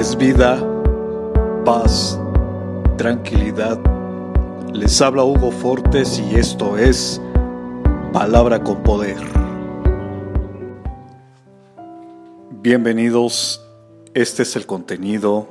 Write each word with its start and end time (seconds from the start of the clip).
es 0.00 0.16
vida, 0.16 0.58
paz, 1.62 2.18
tranquilidad. 2.96 3.78
Les 4.72 4.98
habla 5.02 5.24
Hugo 5.24 5.50
Fortes 5.50 6.18
y 6.18 6.36
esto 6.36 6.78
es 6.78 7.20
Palabra 8.10 8.64
con 8.64 8.82
Poder. 8.82 9.18
Bienvenidos, 12.62 13.62
este 14.14 14.44
es 14.44 14.56
el 14.56 14.64
contenido 14.64 15.46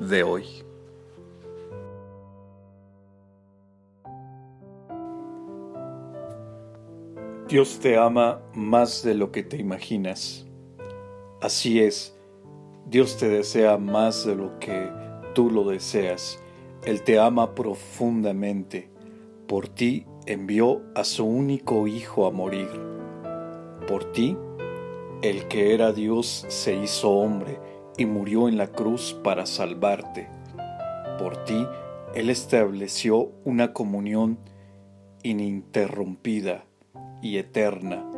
de 0.00 0.24
hoy. 0.24 0.44
Dios 7.46 7.78
te 7.78 7.96
ama 7.96 8.40
más 8.54 9.04
de 9.04 9.14
lo 9.14 9.30
que 9.30 9.44
te 9.44 9.56
imaginas. 9.56 10.44
Así 11.40 11.80
es, 11.80 12.17
Dios 12.90 13.18
te 13.18 13.28
desea 13.28 13.76
más 13.76 14.24
de 14.24 14.34
lo 14.34 14.58
que 14.58 14.90
tú 15.34 15.50
lo 15.50 15.68
deseas. 15.68 16.42
Él 16.86 17.02
te 17.02 17.18
ama 17.18 17.54
profundamente. 17.54 18.88
Por 19.46 19.68
ti 19.68 20.06
envió 20.24 20.80
a 20.94 21.04
su 21.04 21.26
único 21.26 21.86
Hijo 21.86 22.26
a 22.26 22.30
morir. 22.30 22.70
Por 23.86 24.10
ti, 24.12 24.38
el 25.20 25.48
que 25.48 25.74
era 25.74 25.92
Dios 25.92 26.46
se 26.48 26.76
hizo 26.76 27.10
hombre 27.10 27.58
y 27.98 28.06
murió 28.06 28.48
en 28.48 28.56
la 28.56 28.68
cruz 28.68 29.14
para 29.22 29.44
salvarte. 29.44 30.30
Por 31.18 31.44
ti, 31.44 31.66
Él 32.14 32.30
estableció 32.30 33.32
una 33.44 33.74
comunión 33.74 34.38
ininterrumpida 35.22 36.64
y 37.20 37.36
eterna, 37.36 38.10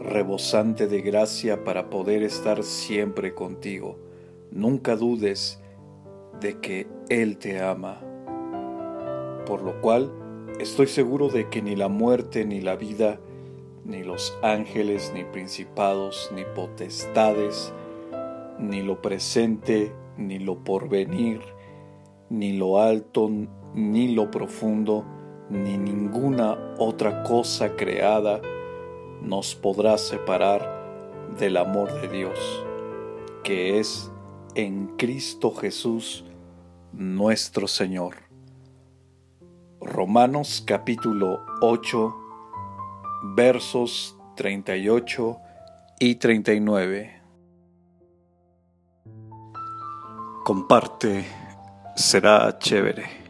rebosante 0.00 0.86
de 0.86 1.02
gracia 1.02 1.62
para 1.62 1.90
poder 1.90 2.22
estar 2.22 2.62
siempre 2.62 3.34
contigo. 3.34 3.98
Nunca 4.50 4.96
dudes 4.96 5.60
de 6.40 6.60
que 6.60 6.86
Él 7.08 7.38
te 7.38 7.60
ama. 7.60 8.00
Por 9.46 9.62
lo 9.62 9.80
cual, 9.80 10.12
estoy 10.60 10.86
seguro 10.86 11.28
de 11.28 11.48
que 11.48 11.62
ni 11.62 11.76
la 11.76 11.88
muerte 11.88 12.44
ni 12.44 12.60
la 12.60 12.76
vida, 12.76 13.18
ni 13.84 14.02
los 14.02 14.36
ángeles, 14.42 15.12
ni 15.14 15.24
principados, 15.24 16.30
ni 16.34 16.44
potestades, 16.54 17.72
ni 18.58 18.82
lo 18.82 19.02
presente, 19.02 19.92
ni 20.16 20.38
lo 20.38 20.64
porvenir, 20.64 21.40
ni 22.30 22.56
lo 22.56 22.80
alto, 22.80 23.30
ni 23.74 24.14
lo 24.14 24.30
profundo, 24.30 25.04
ni 25.50 25.76
ninguna 25.76 26.74
otra 26.78 27.22
cosa 27.22 27.76
creada 27.76 28.40
nos 29.22 29.54
podrá 29.54 29.98
separar 29.98 30.84
del 31.38 31.56
amor 31.56 31.92
de 32.00 32.08
Dios, 32.08 32.64
que 33.42 33.78
es 33.78 34.10
en 34.54 34.96
Cristo 34.96 35.52
Jesús 35.54 36.24
nuestro 36.92 37.66
Señor. 37.66 38.16
Romanos 39.80 40.62
capítulo 40.66 41.44
8 41.60 42.16
versos 43.34 44.16
38 44.36 45.38
y 45.98 46.14
39. 46.16 47.22
Comparte, 50.44 51.24
será 51.96 52.58
chévere. 52.58 53.23